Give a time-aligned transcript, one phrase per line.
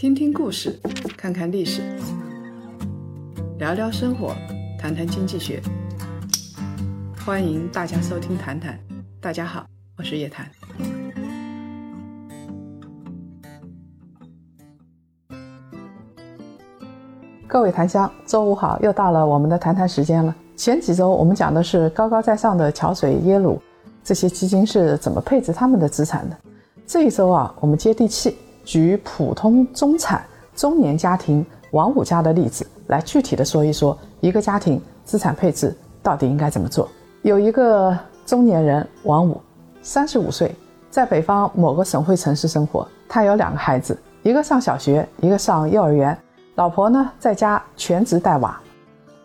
[0.00, 0.80] 听听故事，
[1.14, 1.82] 看看历史，
[3.58, 4.34] 聊聊生活，
[4.78, 5.60] 谈谈经济学。
[7.22, 8.72] 欢迎大家收听《谈谈》，
[9.20, 9.66] 大家好，
[9.98, 10.50] 我是叶檀。
[17.46, 20.34] 各位檀香，周五好，又到了我们的谈谈时间了。
[20.56, 23.60] 前几周我们讲的是高高在上的桥水、耶鲁
[24.02, 26.38] 这些基金是怎么配置他们的资产的。
[26.86, 28.38] 这一周啊，我们接地气。
[28.70, 30.24] 举普通中产
[30.54, 36.88] 中年家庭王五家的例子来具体的说一说，一个家庭资产配置到底应该怎么做？
[37.22, 39.40] 有一个中年人王五，
[39.82, 40.54] 三十五岁，
[40.88, 42.86] 在北方某个省会城市生活。
[43.08, 46.16] 他有两个孩子，一个上小学，一个上幼儿园。
[46.54, 48.56] 老婆呢，在家全职带娃。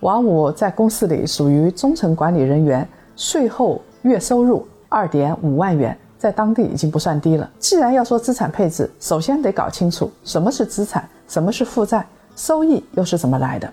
[0.00, 5.94] 王五在公司里属于中层管理人员，税后月收入二点五万元。
[6.18, 7.50] 在当地已经不算低了。
[7.58, 13.70] 既然要说资产配置，首先得搞清楚什么是资产，什么是负债，收益又是怎么来的。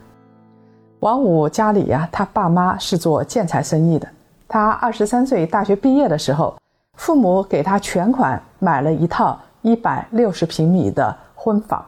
[0.99, 4.07] 王五家里呀，他爸妈是做建材生意的。
[4.47, 6.55] 他二十三岁大学毕业的时候，
[6.97, 11.83] 父母给他全款买了一套一百六十平米的婚房，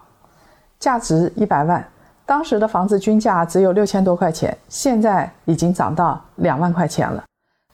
[0.79, 1.85] 价值一百万。
[2.25, 7.23] 当时的房子均价只有六千多块钱，现在已经涨到两万块钱了。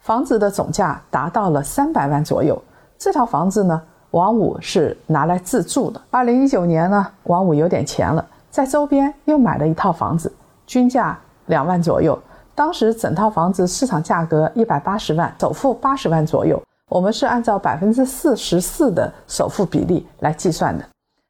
[0.02, 2.62] 房子的总价达到了三百万左右。
[3.02, 6.00] 这套房子呢，王五是拿来自住的。
[6.12, 10.32] 二零一九年呢，王五有点钱了，在周边又买了一套房子，
[10.68, 12.16] 均价两万左右。
[12.54, 16.62] 当时整套房子市场价格一百八十万，首付八十万左右。
[16.90, 20.86] 我们是按照百分之四十四的首付比例来计算的。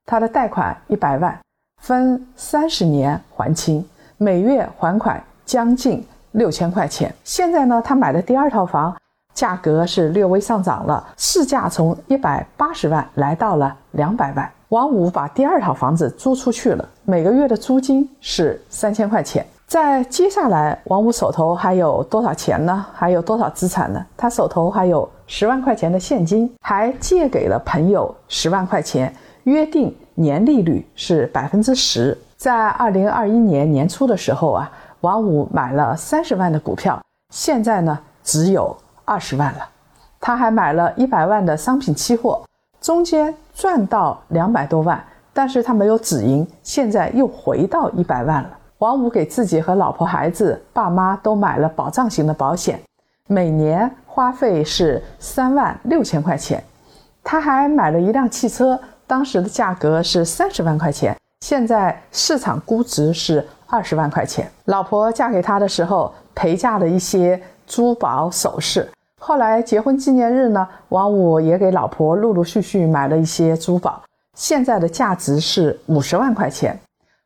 [0.06, 1.40] 他的贷款一百万，
[1.82, 7.16] 分三十年还清，每月还款将近六千块钱。
[7.24, 8.94] 现在呢，他买的第二套房。
[9.34, 14.50] 价格是略微上涨了，市价从一百八十万来到了两百万。
[14.70, 19.46] 王五把第二套房子租出去了，每个月的租金是三千块钱。
[19.68, 22.86] 在接下来，王五手头还有多少钱呢？
[22.94, 24.06] 还有多少资产呢？
[24.16, 29.13] 他手头还有十万块钱的现金，还借给了朋友十万块钱，
[29.44, 32.18] 约定年利率是百分之十。
[32.38, 34.72] 在二零二一年年初的时候啊，
[35.02, 37.02] 王五买了三十万的股票，
[37.34, 38.75] 现在呢只有。
[39.06, 39.67] 二十万了，
[40.19, 42.44] 他还买了一百万的商品期货，
[42.79, 45.03] 中间赚到两百多万，
[45.34, 48.50] 但是他没有止盈，现在又回到一百万了。
[48.79, 52.81] 王五给自己和老婆、孩子、爸妈都买了保障型的保险，
[53.28, 56.63] 每年花费是三万六千块钱。
[57.23, 64.50] 他还买了一辆汽车，当时的价格是三十万块钱，现在市场估值是二十万块钱。
[64.66, 67.39] 老婆嫁给他的时候陪嫁了一些
[67.72, 68.86] 珠宝首饰。
[69.18, 74.02] 后来结婚纪念日呢，王五也给老婆陆陆续续买了一些珠宝，
[74.36, 76.78] 现在的价值是五十万块钱。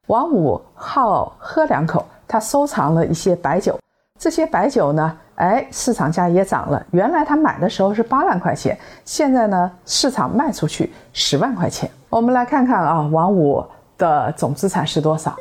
[0.05, 3.79] 王五好喝两口，他收藏了一些白酒，
[4.19, 6.85] 这些白酒呢，哎，市场价也涨了。
[6.91, 11.89] 原来他买的时候是八万块钱，现在呢，市场卖出去十万块钱。
[12.07, 13.65] 我们来看看啊，王五
[13.97, 15.35] 的总资产是多少？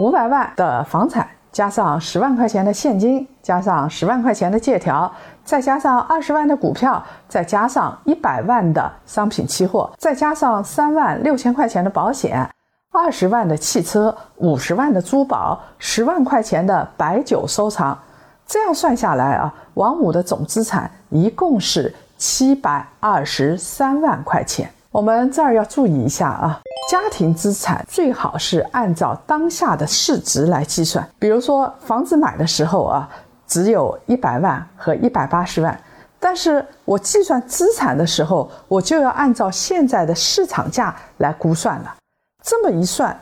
[0.00, 1.26] 五百万的房产。
[1.52, 5.12] 加上十万块钱的现金，加上十万块钱的借条，
[5.44, 12.48] 再加上二十万的股票，再加上一百万的商品期货，再加上三万六千块钱的保险，
[12.92, 17.98] 二十万的汽车，五十万的珠宝，十万块钱的白酒收藏，
[18.46, 24.70] 这样算下来啊，王五的总资产一共是七百二十三万块钱。
[24.92, 31.08] 我们这儿要注意一下啊，家庭资产最好是按照当下的市值来计算。
[31.16, 33.08] 比如说房子买的时候啊，
[33.46, 35.80] 只有一百万和一百八十万，
[36.18, 41.94] 但是我计算资产的时候，我就要按照现在的市场价来估算了。
[42.42, 43.16] 这么一算，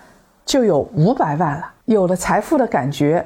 [0.46, 1.70] 就有五百万了。
[1.84, 3.22] 有了财富的感觉，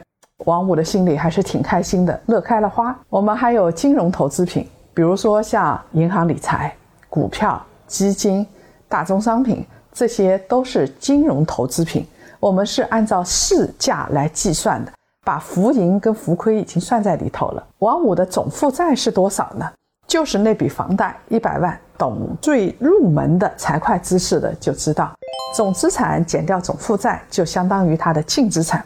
[0.47, 2.99] 王五的心里还是挺开心的，乐开了花。
[3.09, 6.75] 我们还有金融投资品，比如说像银行理财、
[7.09, 7.65] 股票。
[7.93, 8.47] 基金、
[8.89, 12.07] 大宗商品，这些都是金融投资品。
[12.41, 14.91] 我们是按照市价来计算的，
[15.23, 17.63] 把浮盈跟浮亏已经算在里头了。
[17.81, 19.71] 王五的总负债是多少呢？
[20.07, 21.79] 就是那笔房贷一百万。
[21.99, 25.13] 懂最入门的财会知识的就知道，
[25.55, 28.85] 总资产减掉总负债，就相当于他的净资产。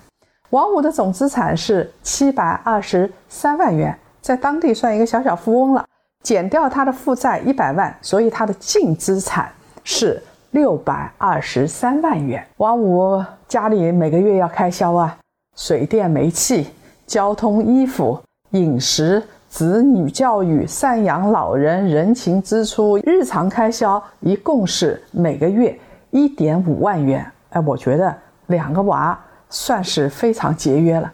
[0.51, 5.87] 王五的总资产是七百二十三万元，在当地算一个小小富翁了。
[6.27, 9.49] 减掉他的负债一百万，所以他的净资产
[9.85, 10.21] 是
[10.51, 12.45] 六百二十三万元。
[12.57, 15.17] 王五家里每个月要开销啊，
[15.55, 16.67] 水电煤气、
[17.07, 18.21] 交通、衣服、
[18.51, 25.79] 饮食、子女教育、赡养老人、人情支出、日常开销，一共是每个月
[26.11, 27.25] 一点五万元。
[27.51, 28.13] 哎，我觉得
[28.49, 29.17] 两个娃
[29.49, 31.13] 算是非常节约了，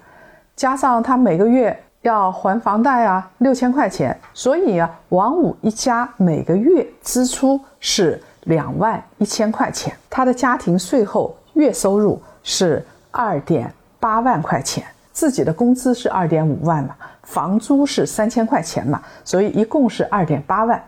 [0.57, 20.83] 加上他每个月要还房贷啊，六千块钱，所以啊，王五一家每个月支出是两万一千块钱，他的家庭税后月收入是二点八万块钱，自己的工资是二点五万嘛，房租是三千块钱嘛，所以一共是二点八万。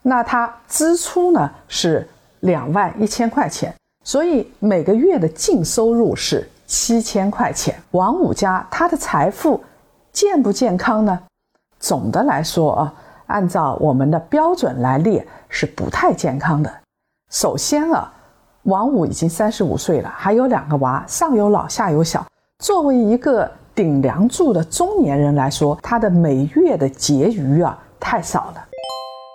[0.00, 2.06] 那他支出呢是
[2.40, 7.74] 两万一千块钱，所以每个月的净收入是七千块钱。
[7.90, 9.62] 王五家他的财富
[10.14, 11.18] 健不健康呢？
[11.80, 12.94] 总的来说啊，
[13.26, 16.72] 按照我们的标准来列是不太健康的。
[17.32, 18.14] 首先啊，
[18.62, 22.24] 王五已经三十五岁了，还有两个娃，上有老下有小。
[22.60, 28.64] 作为一个顶梁柱的中年人来说，他的每月的结余啊太少了。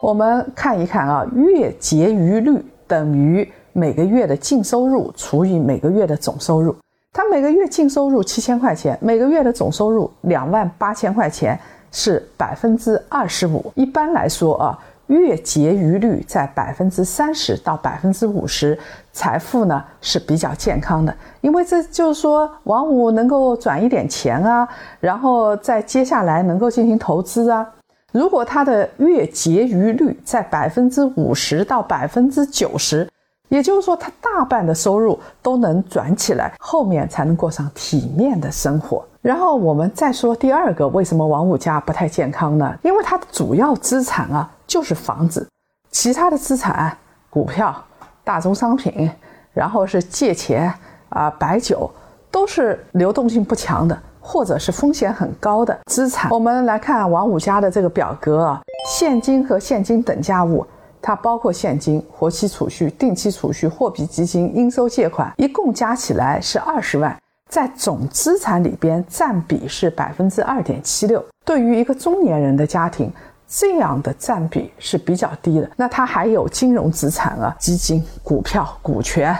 [0.02, 6.74] 我们看一看啊，月结余率等于每个月的净收入除以每个月的总收入。
[7.12, 11.60] 他每个月净收入七千块钱，每个月的总收入两万八千块钱，
[11.92, 13.72] 是百分之二十五。
[13.76, 18.78] 一般来说啊，月结余率在百分之三十到百分之五十，
[19.12, 21.14] 财富呢是比较健康的。
[21.42, 24.68] 因为这就是说，王五能够转一点钱啊，
[25.00, 27.68] 然后再接下来能够进行投资啊。
[28.12, 33.08] 如果他的月结余率在百分之五十到百分之九十，
[33.50, 39.06] 也就是说他大半的收入都能转起来，后面才能过上体面的生活。
[39.22, 42.74] 然后我们再说第二个，为什么王五家不太健康呢？
[42.82, 45.46] 因为他的主要资产啊就是房子，
[45.92, 46.98] 其他的资产，
[47.30, 47.76] 股票、
[48.24, 49.12] 大宗商品，
[49.52, 50.74] 然后是借钱
[51.10, 51.92] 啊、白酒，
[52.32, 53.98] 都是流动性不强的。
[54.22, 60.64] 或者是风险很高的资产，我们来看王五家的这个表格啊，现金和现金等价物，
[61.02, 67.18] 它包括现金、活期储蓄、定期储蓄、货币基金、应收借款，一共加起来是二十万，
[67.50, 71.24] 在总资产里边占比是百分之二点七六。
[71.46, 73.12] 对于一个中年人的家庭，
[73.48, 75.70] 这样的占比是比较低的。
[75.76, 79.36] 那他还有金融资产啊，基金、股票、股权。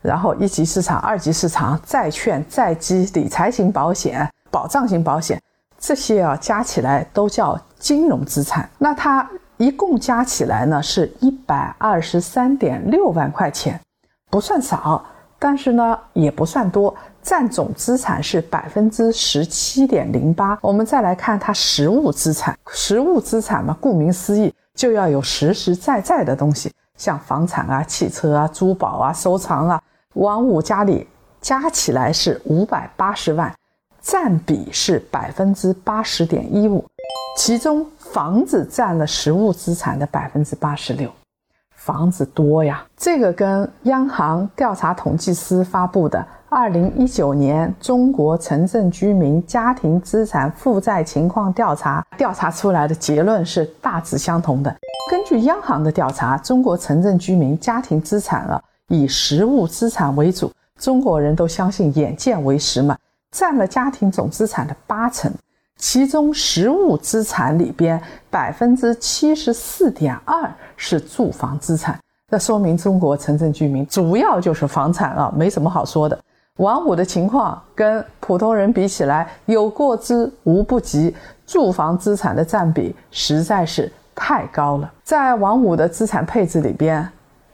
[0.00, 5.42] 然后一级市场、二级市场、债券、债基、理财型保险、保障型保险，
[5.76, 8.70] 这些啊加起来都叫金融资产。
[8.78, 9.28] 那它
[9.58, 13.78] 一共加起来呢是一百二十三点六万块钱，
[14.30, 15.04] 不算少，
[15.38, 20.56] 但是呢也不算多，占总资产是百分之十七点零八。
[20.62, 26.72] 我们再来看它实物资产，实物资产嘛，顾名思义就要有实实在在的东西。
[26.96, 29.82] 像房产啊、汽车啊、珠宝啊、收藏啊，
[30.14, 31.06] 王五家里
[31.40, 33.52] 加起来是五百八十万，
[34.00, 36.84] 占比是百分之八十点一五，
[37.36, 41.10] 其中房子占了实物资产的百分之八十六，
[41.76, 42.82] 房子多呀。
[42.96, 54.74] 这个跟央行调查统计司发布的二零一九年中国城镇居民家庭资产负债情况调查调查出来的结论是大致相同的。
[55.10, 60.50] 根据央行的调查，中国城镇居民家庭资产啊，以实物资产为主。
[60.78, 62.96] 中国人都相信眼见为实嘛，
[63.30, 65.30] 占了家庭总资产的八成。
[65.78, 67.98] 其中实物资产里边，
[68.28, 71.98] 百分之七十四点二是住房资产。
[72.30, 76.18] 这说明中国城镇居民主要就是房产啊，没什么好说的。
[76.56, 81.16] 王五的情况跟普通人比起来，有过之无不及。
[81.46, 83.90] 住房资产的占比实在是。
[84.20, 87.08] 太高了，在王五的资产配置里边，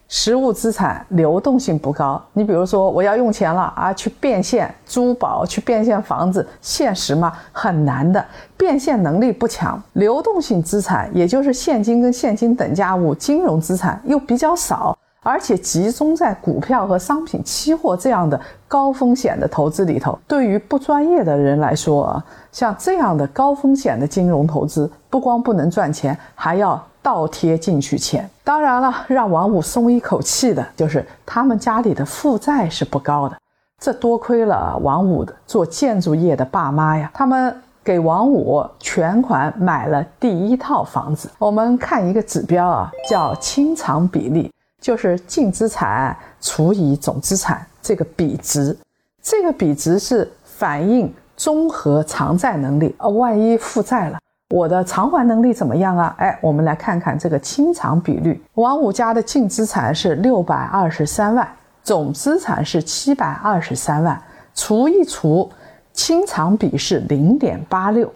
[0.09, 2.23] 实物资产流动性不高。
[2.33, 7.33] 你比如说，我要用钱了啊，去变现珠宝，去变现房子，现实吗？
[7.53, 8.25] 很难的，
[8.57, 9.83] 变现能力不强。
[9.95, 14.97] 流动性资产，也就是现金跟现金等价物，金融资产又比较少。
[15.25, 28.29] 而且集中在股票和商品期货这样的高风险的投资里头，对于不专业的人来说啊，像这样的高风险的金融投资，不光不能赚钱，还要倒贴进去钱。
[28.45, 33.37] 当然了，让王五松一口气的就是他们家里的负债是不高的，
[33.83, 41.31] 这多亏了王五的做建筑业的爸妈呀，他们给王五全款买了第一套房子。
[41.39, 44.51] 我们看一个指标啊，叫清偿比例。
[44.85, 48.77] 就是净资产除以总资产这个比值，
[49.23, 52.95] 这个比值是反映综合偿债能力。
[52.99, 54.19] 呃，万一负债了，
[54.51, 56.15] 我的偿还能力怎么样啊？
[56.19, 58.39] 哎，我们来看看这个清偿比率。
[58.57, 61.51] 王五家的净资产是六百二十三万，
[61.83, 64.23] 总资产是七百二十三万，
[64.55, 65.51] 除一除，
[65.95, 68.13] 清偿比是零点八六，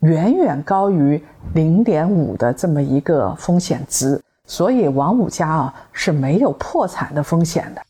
[0.00, 1.22] 远远高于
[1.54, 4.20] 零点五的这么一个风险值。
[4.50, 7.80] 所以王五家啊是没有破产的风险的。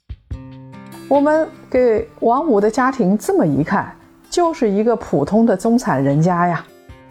[1.08, 3.90] 我们给王五的家庭这么一看，
[4.28, 6.62] 就是一个普通的中产人家呀，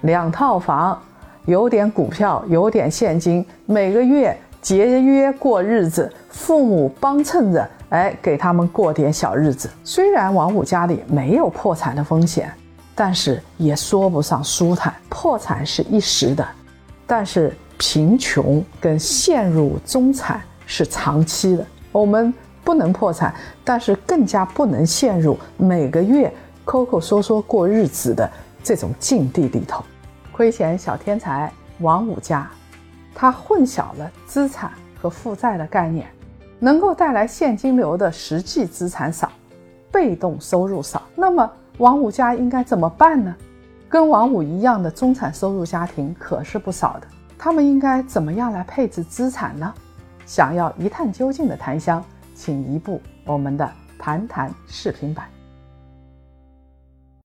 [0.01, 1.01] 两套房，
[1.45, 9.67] 有点股票，有点现金，每个月节约过日子，父母帮衬着，哎，给他们过点小日子。
[9.83, 12.53] 虽然王五家里没有破产的风险，
[12.93, 14.93] 但是也说不上舒坦。
[15.09, 16.47] 破产是一时的，
[17.07, 21.65] 但是贫穷跟陷入中产是长期的。
[21.91, 22.31] 我们。
[22.61, 23.33] 不能破产，
[23.63, 26.31] 但是更加不能陷入每个月
[26.65, 28.29] 抠抠缩缩过日子的
[28.61, 29.83] 这种境地里头。
[30.31, 32.47] 亏钱小天才王五家，
[33.15, 34.71] 他混淆了资产
[35.01, 36.07] 和负债的概念。
[36.59, 39.31] 能够带来现金流的实际资产少，
[39.91, 41.01] 被动收入少。
[41.15, 43.35] 那么王五家应该怎么办呢？
[43.87, 47.07] 跟王五一样的中产收入家庭可是不少的，
[47.39, 49.73] 他们应该怎么样来配置资产呢？
[50.25, 52.03] 想要一探究竟的檀香。
[52.35, 55.27] 请移步我们的谈谈视频版。